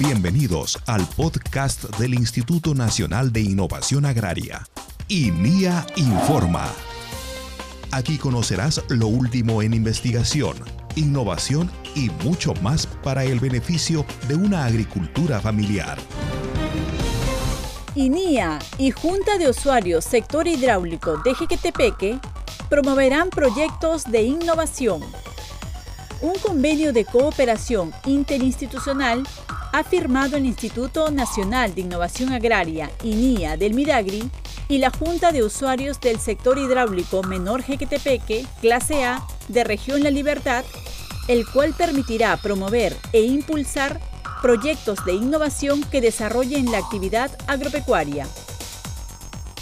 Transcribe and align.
Bienvenidos 0.00 0.78
al 0.86 1.06
podcast 1.14 1.84
del 1.98 2.14
Instituto 2.14 2.72
Nacional 2.74 3.34
de 3.34 3.42
Innovación 3.42 4.06
Agraria, 4.06 4.66
INIA 5.08 5.86
Informa. 5.96 6.66
Aquí 7.90 8.16
conocerás 8.16 8.82
lo 8.88 9.08
último 9.08 9.60
en 9.60 9.74
investigación, 9.74 10.56
innovación 10.96 11.70
y 11.94 12.08
mucho 12.24 12.54
más 12.62 12.86
para 12.86 13.24
el 13.24 13.40
beneficio 13.40 14.06
de 14.26 14.36
una 14.36 14.64
agricultura 14.64 15.38
familiar. 15.38 15.98
INIA 17.94 18.58
y 18.78 18.92
Junta 18.92 19.36
de 19.36 19.50
Usuarios 19.50 20.06
Sector 20.06 20.48
Hidráulico 20.48 21.18
de 21.18 21.34
Jequetepeque 21.34 22.18
promoverán 22.70 23.28
proyectos 23.28 24.10
de 24.10 24.22
innovación. 24.22 25.02
Un 26.22 26.34
convenio 26.34 26.92
de 26.92 27.06
cooperación 27.06 27.94
interinstitucional 28.04 29.26
ha 29.72 29.82
firmado 29.84 30.36
el 30.36 30.44
Instituto 30.44 31.10
Nacional 31.10 31.74
de 31.74 31.80
Innovación 31.80 32.34
Agraria, 32.34 32.90
INIA, 33.02 33.56
del 33.56 33.72
Midagri, 33.72 34.30
y 34.68 34.78
la 34.78 34.90
Junta 34.90 35.32
de 35.32 35.42
Usuarios 35.42 35.98
del 35.98 36.20
Sector 36.20 36.58
Hidráulico 36.58 37.22
Menor 37.22 37.62
Jequetepeque, 37.62 38.44
clase 38.60 39.02
A, 39.02 39.26
de 39.48 39.64
Región 39.64 40.02
La 40.02 40.10
Libertad, 40.10 40.62
el 41.26 41.46
cual 41.48 41.72
permitirá 41.72 42.36
promover 42.36 42.94
e 43.14 43.22
impulsar 43.22 43.98
proyectos 44.42 45.02
de 45.06 45.14
innovación 45.14 45.82
que 45.84 46.02
desarrollen 46.02 46.70
la 46.70 46.78
actividad 46.78 47.30
agropecuaria. 47.46 48.26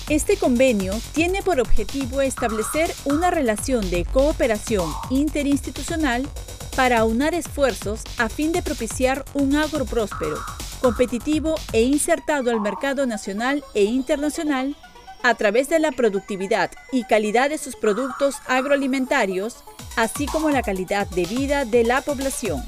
Este 0.08 0.36
convenio 0.36 0.94
tiene 1.12 1.42
por 1.42 1.60
objetivo 1.60 2.20
establecer 2.20 2.92
una 3.04 3.30
relación 3.30 3.88
de 3.90 4.06
cooperación 4.06 4.90
interinstitucional 5.10 6.26
para 6.78 7.00
aunar 7.00 7.34
esfuerzos 7.34 8.02
a 8.18 8.28
fin 8.28 8.52
de 8.52 8.62
propiciar 8.62 9.24
un 9.34 9.56
agro 9.56 9.84
próspero, 9.84 10.38
competitivo 10.80 11.56
e 11.72 11.82
insertado 11.82 12.52
al 12.52 12.60
mercado 12.60 13.04
nacional 13.04 13.64
e 13.74 13.82
internacional 13.82 14.76
a 15.24 15.34
través 15.34 15.68
de 15.68 15.80
la 15.80 15.90
productividad 15.90 16.70
y 16.92 17.02
calidad 17.02 17.50
de 17.50 17.58
sus 17.58 17.74
productos 17.74 18.36
agroalimentarios, 18.46 19.64
así 19.96 20.26
como 20.26 20.50
la 20.50 20.62
calidad 20.62 21.08
de 21.08 21.24
vida 21.24 21.64
de 21.64 21.82
la 21.82 22.00
población. 22.00 22.62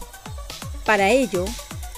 Para 0.84 1.10
ello, 1.10 1.44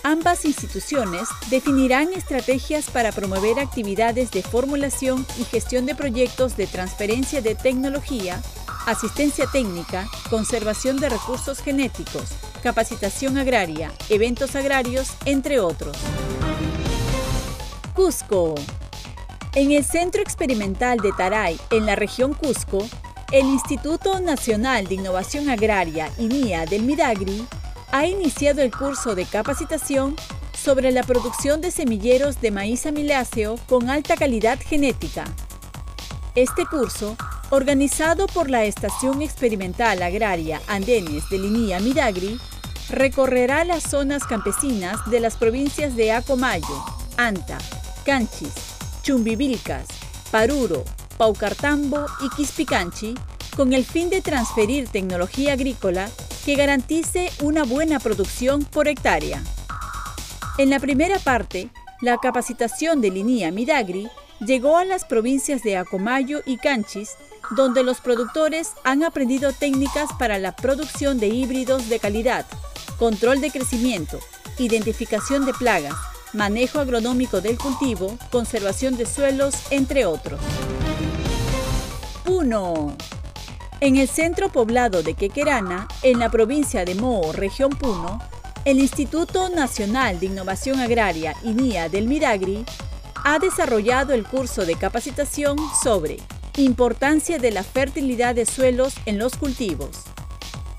ambas 0.03 0.45
instituciones 0.45 1.31
definirán 1.49 2.13
estrategias 2.13 2.91
para 2.91 3.13
promover 3.13 3.59
actividades 3.59 4.31
de 4.33 4.43
formulación 4.43 5.25
y 5.41 5.45
gestión 5.45 5.87
de 5.87 5.95
proyectos 5.95 6.59
de 6.59 6.67
transferencia 6.67 7.41
de 7.41 7.55
tecnología 7.55 8.43
asistencia 8.87 9.47
técnica, 9.47 10.09
conservación 10.29 10.99
de 10.99 11.09
recursos 11.09 11.61
genéticos, 11.61 12.31
capacitación 12.63 13.39
agraria, 13.39 13.93
eventos 14.09 14.57
agrarios, 14.57 15.13
entre 15.25 15.61
otros. 15.61 15.97
Cusco. 17.95 18.55
En 19.55 19.73
el 19.73 19.85
Centro 19.85 20.23
Experimental 20.23 20.99
de 20.99 21.13
Taray, 21.13 21.61
en 21.71 21.87
la 21.87 21.95
región 21.95 22.33
Cusco, 22.33 22.89
el 23.31 23.47
Instituto 23.47 24.19
Nacional 24.21 24.87
de 24.87 24.95
Innovación 24.95 25.49
Agraria, 25.49 26.11
INIA 26.19 26.67
del 26.67 26.83
Midagri, 26.83 27.47
ha 27.91 28.07
iniciado 28.07 28.63
el 28.63 28.73
curso 28.73 29.15
de 29.15 29.27
capacitación 29.27 30.17
sobre 30.57 30.91
la 30.91 31.03
producción 31.03 31.61
de 31.61 31.71
semilleros 31.71 32.41
de 32.41 32.51
maíz 32.51 32.87
amiláceo 32.87 33.57
con 33.69 33.91
alta 33.91 34.17
calidad 34.17 34.59
genética. 34.59 35.25
Este 36.35 36.65
curso 36.65 37.17
organizado 37.53 38.29
por 38.29 38.49
la 38.49 38.65
Estación 38.65 39.21
Experimental 39.21 40.03
Agraria 40.03 40.63
Andenes 40.69 41.29
de 41.29 41.39
Linía 41.39 41.81
Midagri, 41.81 42.41
recorrerá 42.89 43.67
las 43.67 43.83
zonas 43.83 44.25
campesinas 44.25 44.99
de 45.11 45.21
las 45.21 45.37
provincias 45.37 45.95
de 45.95 46.13
Acomayo, 46.13 46.83
Anta, 47.19 47.59
Canchis, 48.07 48.55
Chumbivilcas, 49.03 49.87
Paruro, 50.31 50.83
Paucartambo 51.19 52.07
y 52.25 52.31
Quispicanchi 52.31 53.13
con 53.55 53.75
el 53.75 53.85
fin 53.85 54.09
de 54.09 54.23
transferir 54.23 54.89
tecnología 54.89 55.53
agrícola 55.53 56.09
que 56.47 56.55
garantice 56.55 57.31
una 57.43 57.65
buena 57.65 58.01
producción 58.01 58.65
por 58.65 58.89
hectárea. 58.89 59.43
En 60.57 60.71
la 60.71 60.81
primera 60.81 61.19
parte, 61.19 61.69
la 62.01 62.17
capacitación 62.17 63.03
de 63.03 63.11
Linía 63.11 63.53
Midagri 63.53 64.09
llegó 64.41 64.79
a 64.79 64.87
las 64.87 65.05
provincias 65.05 65.63
de 65.63 65.77
Acomayo 65.77 66.41
y 66.47 66.57
Canchis 66.57 67.11
donde 67.55 67.83
los 67.83 68.01
productores 68.01 68.73
han 68.85 69.03
aprendido 69.03 69.53
técnicas 69.53 70.11
para 70.19 70.39
la 70.39 70.55
producción 70.57 71.19
de 71.19 71.29
híbridos 71.29 71.89
de 71.89 71.99
calidad, 71.99 72.47
control 72.99 73.41
de 73.41 73.51
crecimiento, 73.51 74.19
identificación 74.59 75.45
de 75.45 75.53
plagas, 75.53 75.95
manejo 76.33 76.79
agronómico 76.79 77.41
del 77.41 77.59
cultivo, 77.59 78.17
conservación 78.31 78.97
de 78.97 79.07
suelos, 79.07 79.55
entre 79.71 80.07
otros. 80.07 80.41
1. 82.27 82.97
En 83.81 83.97
el 83.97 84.09
centro 84.09 84.51
poblado 84.51 85.03
de 85.03 85.15
Quequerana, 85.15 85.89
en 86.03 86.19
la 86.19 86.31
provincia 86.31 86.85
de 86.85 86.95
Moo, 86.95 87.33
región 87.33 87.71
Puno, 87.71 88.21
el 88.65 88.79
Instituto 88.79 89.49
Nacional 89.49 90.21
de 90.21 90.27
Innovación 90.27 90.81
Agraria, 90.81 91.35
INIA 91.43 91.89
del 91.89 92.07
Midagri, 92.07 92.65
ha 93.25 93.39
desarrollado 93.39 94.15
el 94.15 94.25
curso 94.25 94.65
de 94.65 94.77
capacitación 94.77 95.59
sobre 95.83 96.19
Importancia 96.59 97.39
de 97.39 97.51
la 97.51 97.63
fertilidad 97.63 98.35
de 98.35 98.45
suelos 98.45 98.93
en 99.07 99.19
los 99.19 99.37
cultivos. 99.37 100.03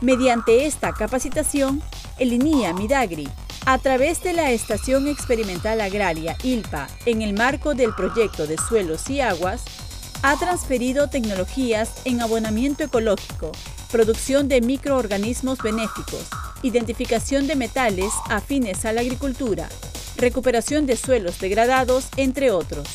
Mediante 0.01 0.67
esta 0.67 0.93
capacitación, 0.93 1.81
el 2.19 2.31
INIA 2.31 2.73
Midagri, 2.73 3.27
a 3.65 3.79
través 3.79 4.21
de 4.21 4.33
la 4.33 4.51
Estación 4.51 5.07
Experimental 5.07 5.81
Agraria 5.81 6.37
ILPA, 6.43 6.87
en 7.07 7.23
el 7.23 7.33
marco 7.33 7.73
del 7.73 7.95
proyecto 7.95 8.45
de 8.45 8.57
suelos 8.59 9.09
y 9.09 9.21
aguas, 9.21 9.63
ha 10.21 10.37
transferido 10.37 11.09
tecnologías 11.09 11.89
en 12.05 12.21
abonamiento 12.21 12.83
ecológico, 12.83 13.51
producción 13.91 14.47
de 14.47 14.61
microorganismos 14.61 15.57
benéficos, 15.63 16.27
identificación 16.61 17.47
de 17.47 17.55
metales 17.55 18.13
afines 18.29 18.85
a 18.85 18.93
la 18.93 19.01
agricultura, 19.01 19.67
recuperación 20.17 20.85
de 20.85 20.97
suelos 20.97 21.39
degradados, 21.39 22.09
entre 22.15 22.51
otros. 22.51 22.87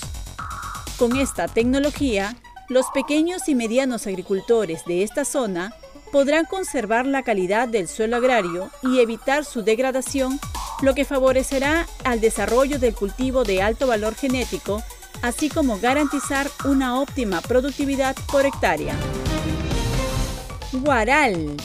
Con 0.96 1.16
esta 1.16 1.48
tecnología, 1.48 2.36
los 2.68 2.86
pequeños 2.90 3.48
y 3.48 3.54
medianos 3.54 4.06
agricultores 4.06 4.84
de 4.84 5.02
esta 5.02 5.24
zona 5.24 5.72
podrán 6.12 6.44
conservar 6.44 7.06
la 7.06 7.22
calidad 7.22 7.68
del 7.68 7.88
suelo 7.88 8.16
agrario 8.16 8.70
y 8.82 9.00
evitar 9.00 9.44
su 9.44 9.62
degradación, 9.62 10.38
lo 10.82 10.94
que 10.94 11.04
favorecerá 11.04 11.86
al 12.04 12.20
desarrollo 12.20 12.78
del 12.78 12.94
cultivo 12.94 13.44
de 13.44 13.62
alto 13.62 13.86
valor 13.86 14.14
genético, 14.14 14.82
así 15.22 15.48
como 15.48 15.78
garantizar 15.78 16.48
una 16.64 17.00
óptima 17.00 17.40
productividad 17.40 18.14
por 18.30 18.46
hectárea. 18.46 18.94
Guaral. 20.72 21.56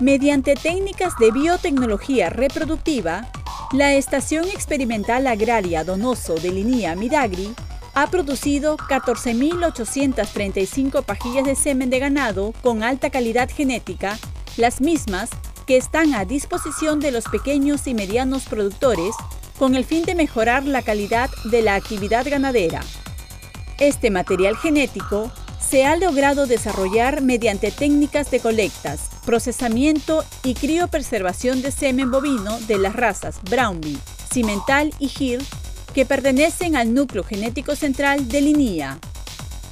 Mediante 0.00 0.54
técnicas 0.54 1.16
de 1.18 1.30
biotecnología 1.30 2.28
reproductiva, 2.28 3.30
la 3.72 3.94
Estación 3.94 4.44
Experimental 4.48 5.26
Agraria 5.26 5.84
Donoso 5.84 6.34
de 6.34 6.50
Linía 6.50 6.94
Midagri 6.94 7.54
ha 7.94 8.06
producido 8.08 8.76
14.835 8.76 11.04
pajillas 11.04 11.44
de 11.44 11.54
semen 11.54 11.90
de 11.90 11.98
ganado 11.98 12.54
con 12.62 12.82
alta 12.82 13.10
calidad 13.10 13.50
genética, 13.50 14.18
las 14.56 14.80
mismas 14.80 15.28
que 15.66 15.76
están 15.76 16.14
a 16.14 16.24
disposición 16.24 17.00
de 17.00 17.12
los 17.12 17.24
pequeños 17.24 17.86
y 17.86 17.92
medianos 17.94 18.44
productores 18.44 19.14
con 19.58 19.74
el 19.74 19.84
fin 19.84 20.04
de 20.04 20.14
mejorar 20.14 20.64
la 20.64 20.82
calidad 20.82 21.28
de 21.44 21.60
la 21.62 21.74
actividad 21.74 22.26
ganadera. 22.28 22.80
Este 23.78 24.10
material 24.10 24.56
genético 24.56 25.30
se 25.60 25.86
ha 25.86 25.96
logrado 25.96 26.46
desarrollar 26.46 27.22
mediante 27.22 27.70
técnicas 27.70 28.30
de 28.30 28.40
colectas, 28.40 29.08
procesamiento 29.24 30.24
y 30.42 30.54
criopreservación 30.54 31.62
de 31.62 31.70
semen 31.70 32.10
bovino 32.10 32.58
de 32.60 32.78
las 32.78 32.94
razas 32.94 33.40
Brownbee, 33.48 33.98
Cimental 34.32 34.92
y 34.98 35.08
Gir 35.08 35.40
que 35.94 36.06
pertenecen 36.06 36.76
al 36.76 36.94
núcleo 36.94 37.24
genético 37.24 37.76
central 37.76 38.28
de 38.28 38.40
Linía. 38.40 38.98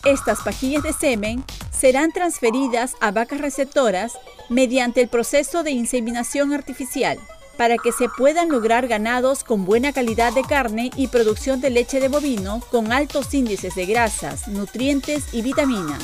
Estas 0.04 0.40
pajillas 0.40 0.82
de 0.82 0.92
semen 0.92 1.44
serán 1.70 2.12
transferidas 2.12 2.94
a 3.00 3.10
vacas 3.10 3.40
receptoras 3.40 4.12
mediante 4.48 5.00
el 5.00 5.08
proceso 5.08 5.62
de 5.62 5.70
inseminación 5.70 6.52
artificial 6.52 7.18
para 7.56 7.76
que 7.76 7.92
se 7.92 8.08
puedan 8.08 8.48
lograr 8.48 8.88
ganados 8.88 9.44
con 9.44 9.66
buena 9.66 9.92
calidad 9.92 10.32
de 10.32 10.42
carne 10.42 10.90
y 10.96 11.08
producción 11.08 11.60
de 11.60 11.68
leche 11.68 12.00
de 12.00 12.08
bovino 12.08 12.60
con 12.70 12.90
altos 12.90 13.34
índices 13.34 13.74
de 13.74 13.84
grasas, 13.84 14.48
nutrientes 14.48 15.34
y 15.34 15.42
vitaminas. 15.42 16.02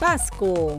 Pasco. 0.00 0.76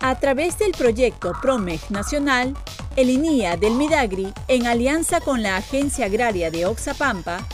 A 0.00 0.18
través 0.18 0.58
del 0.58 0.72
proyecto 0.72 1.32
PROMEG 1.40 1.80
Nacional, 1.90 2.56
el 2.96 3.10
INIA 3.10 3.56
del 3.56 3.74
Midagri, 3.74 4.32
en 4.48 4.66
alianza 4.66 5.20
con 5.20 5.42
la 5.42 5.56
Agencia 5.56 6.06
Agraria 6.06 6.50
de 6.50 6.66
Oxapampa, 6.66 7.46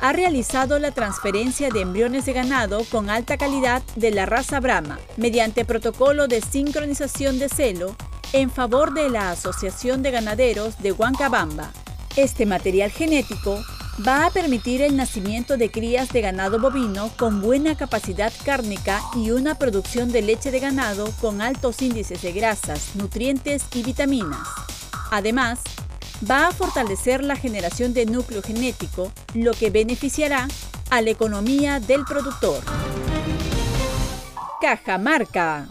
ha 0.00 0.12
realizado 0.12 0.78
la 0.78 0.90
transferencia 0.90 1.70
de 1.70 1.80
embriones 1.80 2.26
de 2.26 2.32
ganado 2.32 2.84
con 2.90 3.08
alta 3.08 3.36
calidad 3.36 3.82
de 3.94 4.10
la 4.10 4.26
raza 4.26 4.58
Brahma 4.60 4.98
mediante 5.16 5.64
protocolo 5.64 6.26
de 6.26 6.40
sincronización 6.40 7.38
de 7.38 7.48
celo 7.48 7.94
en 8.32 8.50
favor 8.50 8.92
de 8.94 9.08
la 9.08 9.30
Asociación 9.30 10.02
de 10.02 10.10
Ganaderos 10.10 10.78
de 10.82 10.92
Huancabamba. 10.92 11.70
Este 12.16 12.46
material 12.46 12.90
genético 12.90 13.62
va 14.06 14.26
a 14.26 14.30
permitir 14.30 14.82
el 14.82 14.96
nacimiento 14.96 15.56
de 15.56 15.70
crías 15.70 16.08
de 16.10 16.20
ganado 16.20 16.58
bovino 16.58 17.10
con 17.16 17.40
buena 17.40 17.76
capacidad 17.76 18.32
cárnica 18.44 19.00
y 19.14 19.30
una 19.30 19.54
producción 19.56 20.10
de 20.10 20.22
leche 20.22 20.50
de 20.50 20.60
ganado 20.60 21.10
con 21.20 21.40
altos 21.40 21.80
índices 21.80 22.22
de 22.22 22.32
grasas, 22.32 22.96
nutrientes 22.96 23.64
y 23.74 23.82
vitaminas. 23.82 24.48
Además, 25.12 25.60
va 26.28 26.46
a 26.46 26.52
fortalecer 26.52 27.22
la 27.22 27.36
generación 27.36 27.92
de 27.92 28.06
núcleo 28.06 28.42
genético, 28.42 29.12
lo 29.34 29.52
que 29.52 29.68
beneficiará 29.68 30.48
a 30.88 31.02
la 31.02 31.10
economía 31.10 31.80
del 31.80 32.06
productor. 32.06 32.62
Cajamarca. 34.62 35.68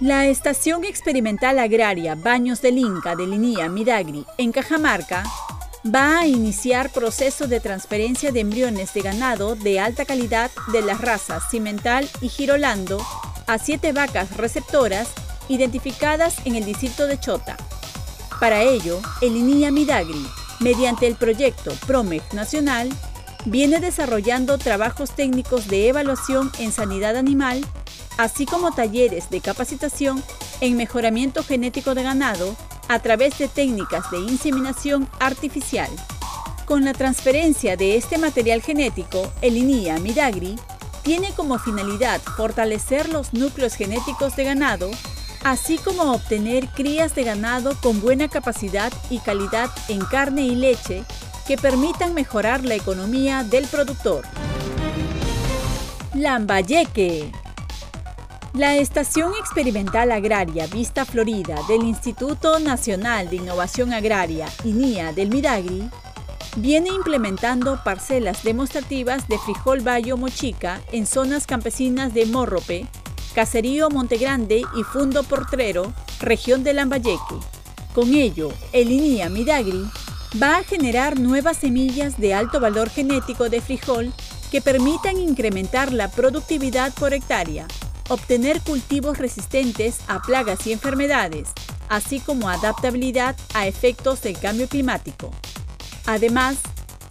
La 0.00 0.26
Estación 0.26 0.84
Experimental 0.84 1.60
Agraria 1.60 2.16
Baños 2.16 2.60
del 2.62 2.78
Inca 2.78 3.14
de 3.14 3.28
Linía 3.28 3.68
Midagri 3.68 4.26
en 4.38 4.50
Cajamarca 4.50 5.22
va 5.86 6.18
a 6.18 6.26
iniciar 6.26 6.90
proceso 6.90 7.46
de 7.46 7.60
transferencia 7.60 8.32
de 8.32 8.40
embriones 8.40 8.92
de 8.92 9.02
ganado 9.02 9.54
de 9.54 9.78
alta 9.78 10.04
calidad 10.04 10.50
de 10.72 10.82
las 10.82 11.00
razas 11.00 11.48
Cimental 11.48 12.08
y 12.20 12.28
Girolando 12.28 13.00
a 13.46 13.58
siete 13.58 13.92
vacas 13.92 14.36
receptoras 14.36 15.10
identificadas 15.48 16.44
en 16.44 16.56
el 16.56 16.64
distrito 16.64 17.06
de 17.06 17.20
Chota. 17.20 17.56
Para 18.40 18.62
ello, 18.62 19.00
el 19.22 19.36
INIA 19.36 19.70
Midagri, 19.70 20.26
mediante 20.60 21.06
el 21.06 21.16
proyecto 21.16 21.72
PROMEG 21.86 22.22
Nacional, 22.34 22.90
viene 23.46 23.80
desarrollando 23.80 24.58
trabajos 24.58 25.12
técnicos 25.12 25.68
de 25.68 25.88
evaluación 25.88 26.50
en 26.58 26.72
sanidad 26.72 27.16
animal, 27.16 27.64
así 28.18 28.44
como 28.44 28.72
talleres 28.72 29.30
de 29.30 29.40
capacitación 29.40 30.22
en 30.60 30.76
mejoramiento 30.76 31.44
genético 31.44 31.94
de 31.94 32.02
ganado 32.02 32.56
a 32.88 32.98
través 32.98 33.38
de 33.38 33.48
técnicas 33.48 34.10
de 34.10 34.18
inseminación 34.18 35.08
artificial. 35.18 35.90
Con 36.66 36.84
la 36.84 36.92
transferencia 36.92 37.76
de 37.76 37.96
este 37.96 38.18
material 38.18 38.60
genético, 38.60 39.32
el 39.40 39.56
INIA 39.56 39.98
Midagri 39.98 40.56
tiene 41.02 41.30
como 41.32 41.58
finalidad 41.58 42.20
fortalecer 42.20 43.08
los 43.08 43.32
núcleos 43.32 43.74
genéticos 43.74 44.34
de 44.34 44.44
ganado, 44.44 44.90
así 45.46 45.78
como 45.78 46.12
obtener 46.12 46.66
crías 46.66 47.14
de 47.14 47.22
ganado 47.22 47.76
con 47.80 48.00
buena 48.00 48.26
capacidad 48.26 48.92
y 49.10 49.20
calidad 49.20 49.70
en 49.88 50.00
carne 50.04 50.42
y 50.42 50.56
leche 50.56 51.04
que 51.46 51.56
permitan 51.56 52.14
mejorar 52.14 52.64
la 52.64 52.74
economía 52.74 53.44
del 53.44 53.68
productor. 53.68 54.24
Lambayeque 56.14 57.30
la 58.54 58.74
Estación 58.74 59.34
Experimental 59.38 60.10
Agraria 60.10 60.66
Vista 60.66 61.04
Florida 61.04 61.60
del 61.68 61.84
Instituto 61.84 62.58
Nacional 62.58 63.30
de 63.30 63.36
Innovación 63.36 63.92
Agraria, 63.92 64.48
INIA 64.64 65.12
del 65.12 65.28
Midagri, 65.28 65.88
viene 66.56 66.88
implementando 66.88 67.78
parcelas 67.84 68.42
demostrativas 68.42 69.28
de 69.28 69.38
frijol 69.38 69.82
bayo 69.82 70.16
mochica 70.16 70.80
en 70.90 71.06
zonas 71.06 71.46
campesinas 71.46 72.14
de 72.14 72.26
Morrope, 72.26 72.88
Caserío 73.36 73.90
Montegrande 73.90 74.62
y 74.74 74.82
Fundo 74.82 75.22
Portrero, 75.22 75.92
región 76.20 76.64
de 76.64 76.72
Lambayeque. 76.72 77.36
Con 77.94 78.14
ello, 78.14 78.48
el 78.72 78.90
INIA 78.90 79.28
Midagri 79.28 79.84
va 80.42 80.56
a 80.56 80.64
generar 80.64 81.20
nuevas 81.20 81.58
semillas 81.58 82.18
de 82.18 82.32
alto 82.32 82.60
valor 82.60 82.88
genético 82.88 83.50
de 83.50 83.60
frijol 83.60 84.10
que 84.50 84.62
permitan 84.62 85.18
incrementar 85.18 85.92
la 85.92 86.10
productividad 86.10 86.94
por 86.94 87.12
hectárea 87.12 87.66
obtener 88.08 88.62
cultivos 88.62 89.18
resistentes 89.18 89.98
a 90.08 90.22
plagas 90.22 90.66
y 90.66 90.72
enfermedades, 90.72 91.50
así 91.90 92.20
como 92.20 92.48
adaptabilidad 92.48 93.36
a 93.52 93.66
efectos 93.66 94.22
del 94.22 94.38
cambio 94.38 94.66
climático. 94.66 95.30
Además, 96.06 96.56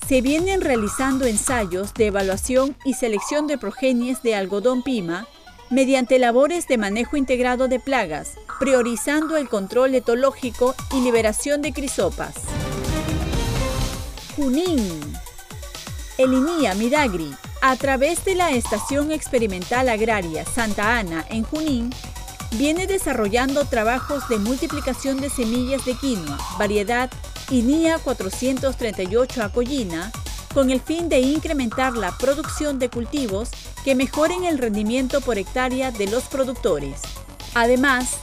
se 0.08 0.22
vienen 0.22 0.62
realizando 0.62 1.26
ensayos 1.26 1.94
de 1.94 2.08
evaluación 2.08 2.76
y 2.84 2.96
selección 2.96 3.46
de 3.46 3.60
progenies 3.60 4.24
de 4.24 4.34
algodón 4.34 4.82
pima 4.82 5.28
mediante 5.70 6.20
labores 6.20 6.68
de 6.68 6.78
manejo 6.78 7.18
integrado 7.18 7.68
de 7.68 7.80
plagas, 7.80 8.34
priorizando 8.60 9.38
el 9.38 9.50
control 9.50 9.96
etológico 9.96 10.76
y 10.94 11.02
liberación 11.02 11.62
de 11.62 11.74
crisopas. 11.74 12.36
Junín. 14.36 15.00
El 16.18 16.34
INIA 16.34 16.76
Midagri 16.76 17.36
a 17.68 17.76
través 17.78 18.24
de 18.26 18.36
la 18.36 18.52
Estación 18.52 19.12
Experimental 19.12 19.90
Agraria 19.90 20.46
Santa 20.46 21.00
Ana 21.00 21.26
en 21.30 21.44
Junín, 21.44 21.90
viene 22.52 22.86
desarrollando 22.86 23.66
trabajos 23.66 24.30
de 24.30 24.38
multiplicación 24.38 25.20
de 25.20 25.32
semillas 25.32 25.84
de 25.84 25.96
quinoa, 25.96 26.38
variedad 26.60 27.10
INIA 27.50 27.98
438 27.98 29.44
Acollina, 29.44 30.12
con 30.54 30.70
el 30.70 30.80
fin 30.80 31.10
de 31.10 31.22
incrementar 31.22 31.94
la 31.98 32.16
producción 32.16 32.78
de 32.78 32.90
cultivos 32.90 33.50
que 33.86 33.94
mejoren 33.94 34.46
el 34.46 34.58
rendimiento 34.58 35.22
por 35.22 35.38
hectárea 35.38 35.92
de 35.92 36.08
los 36.08 36.24
productores. 36.24 37.00
Además, 37.54 38.18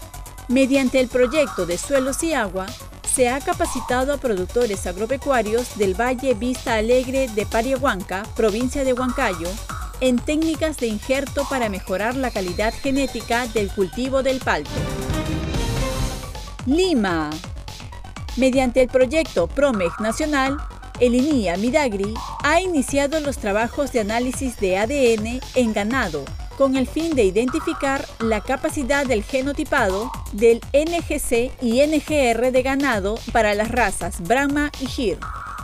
mediante 0.49 0.99
el 0.99 1.07
proyecto 1.07 1.67
de 1.67 1.79
suelos 1.79 2.25
y 2.25 2.35
agua, 2.35 2.67
se 3.15 3.29
ha 3.29 3.39
capacitado 3.39 4.13
a 4.13 4.17
productores 4.17 4.89
agropecuarios 4.89 5.79
del 5.79 5.95
Valle 5.95 6.35
Vista 6.35 6.75
Alegre 6.75 7.29
de 7.29 7.47
Pariahuanca, 7.47 8.25
provincia 8.35 8.83
de 8.83 8.93
Huancayo, 8.93 9.49
en 10.01 10.19
técnicas 10.19 10.79
de 10.79 10.89
injerto 10.89 11.47
para 11.49 11.69
mejorar 11.69 12.17
la 12.17 12.33
calidad 12.33 12.75
genética 12.75 13.47
del 13.47 13.71
cultivo 13.71 14.25
del 14.25 14.41
palto. 14.41 14.71
Lima. 16.67 17.31
Mediante 18.37 18.83
el 18.83 18.89
proyecto 18.89 19.47
PROMEG 19.47 19.93
Nacional, 20.01 20.57
el 21.03 21.17
INIA 21.17 21.57
Midagri 21.57 22.15
ha 22.45 22.61
iniciado 22.61 23.19
los 23.19 23.39
trabajos 23.39 23.91
de 23.91 23.99
análisis 23.99 24.57
de 24.61 24.79
ADN 24.79 25.41
en 25.57 25.73
ganado 25.73 26.25
con 26.57 26.77
el 26.77 26.87
fin 26.87 27.17
de 27.17 27.25
identificar 27.25 28.07
la 28.21 28.41
capacidad 28.41 29.05
del 29.05 29.25
genotipado 29.25 30.13
del 30.31 30.61
NGC 30.73 31.51
y 31.61 31.85
NGR 31.85 32.53
de 32.53 32.63
ganado 32.63 33.19
para 33.33 33.53
las 33.55 33.73
razas 33.73 34.21
Brahma 34.21 34.71
y 34.79 34.87
Gir. 34.87 35.19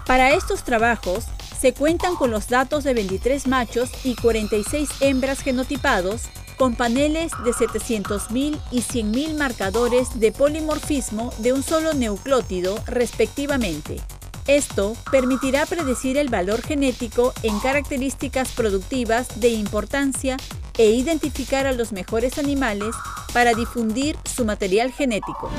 Para 0.06 0.32
estos 0.32 0.64
trabajos, 0.64 1.26
se 1.60 1.72
cuentan 1.72 2.16
con 2.16 2.32
los 2.32 2.48
datos 2.48 2.82
de 2.82 2.94
23 2.94 3.46
machos 3.46 3.90
y 4.02 4.16
46 4.16 4.88
hembras 5.00 5.40
genotipados 5.40 6.22
con 6.56 6.74
paneles 6.74 7.30
de 7.44 7.52
700.000 7.52 8.58
y 8.72 8.80
100.000 8.80 9.38
marcadores 9.38 10.18
de 10.18 10.32
polimorfismo 10.32 11.32
de 11.38 11.52
un 11.52 11.62
solo 11.62 11.94
nucleótido 11.94 12.76
respectivamente. 12.86 14.00
Esto 14.48 14.96
permitirá 15.10 15.66
predecir 15.66 16.16
el 16.16 16.30
valor 16.30 16.62
genético 16.62 17.34
en 17.42 17.60
características 17.60 18.52
productivas 18.52 19.38
de 19.38 19.50
importancia 19.50 20.38
e 20.78 20.90
identificar 20.92 21.66
a 21.66 21.72
los 21.72 21.92
mejores 21.92 22.38
animales 22.38 22.94
para 23.34 23.52
difundir 23.52 24.16
su 24.24 24.46
material 24.46 24.90
genético. 24.90 25.50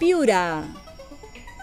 Piura. 0.00 0.64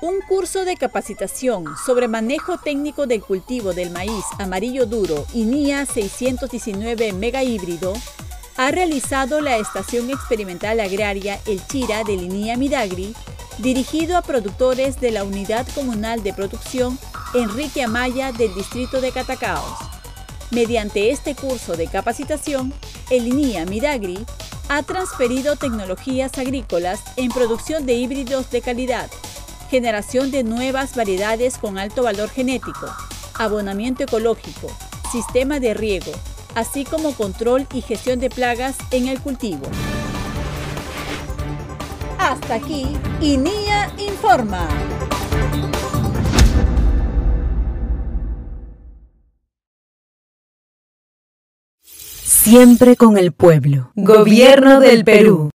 Un 0.01 0.21
curso 0.29 0.63
de 0.63 0.77
capacitación 0.77 1.65
sobre 1.85 2.07
manejo 2.07 2.57
técnico 2.57 3.05
del 3.05 3.21
cultivo 3.21 3.73
del 3.73 3.91
maíz 3.91 4.23
amarillo 4.37 4.85
duro 4.85 5.25
y 5.33 5.43
NIA 5.43 5.85
619 5.85 7.11
mega 7.11 7.43
híbrido 7.43 7.91
ha 8.55 8.71
realizado 8.71 9.41
la 9.41 9.57
Estación 9.57 10.09
Experimental 10.09 10.79
Agraria 10.79 11.37
El 11.45 11.65
Chira 11.67 12.05
de 12.05 12.15
Linía 12.15 12.55
Midagri, 12.55 13.13
dirigido 13.59 14.17
a 14.17 14.21
productores 14.21 14.99
de 14.99 15.11
la 15.11 15.23
Unidad 15.23 15.67
Comunal 15.75 16.23
de 16.23 16.33
Producción 16.33 16.97
Enrique 17.33 17.83
Amaya 17.83 18.31
del 18.31 18.53
Distrito 18.55 19.01
de 19.01 19.11
Catacaos. 19.11 19.77
Mediante 20.51 21.11
este 21.11 21.35
curso 21.35 21.75
de 21.75 21.87
capacitación, 21.87 22.73
el 23.09 23.27
INIA 23.27 23.65
Midagri 23.65 24.25
ha 24.69 24.81
transferido 24.83 25.57
tecnologías 25.57 26.37
agrícolas 26.37 27.01
en 27.17 27.29
producción 27.29 27.85
de 27.85 27.93
híbridos 27.93 28.49
de 28.49 28.61
calidad, 28.61 29.09
generación 29.69 30.31
de 30.31 30.43
nuevas 30.43 30.95
variedades 30.95 31.57
con 31.57 31.77
alto 31.77 32.03
valor 32.03 32.29
genético, 32.29 32.87
abonamiento 33.35 34.03
ecológico, 34.03 34.71
sistema 35.11 35.59
de 35.59 35.73
riego, 35.73 36.11
así 36.55 36.85
como 36.85 37.13
control 37.13 37.67
y 37.73 37.81
gestión 37.81 38.19
de 38.19 38.29
plagas 38.29 38.75
en 38.91 39.07
el 39.07 39.19
cultivo. 39.19 39.67
Hasta 42.29 42.53
aquí, 42.53 42.85
INIA 43.21 43.91
Informa. 43.97 44.67
Siempre 51.81 52.95
con 52.97 53.17
el 53.17 53.31
pueblo. 53.31 53.91
Gobierno 53.95 54.79
del 54.79 55.03
Perú. 55.05 55.49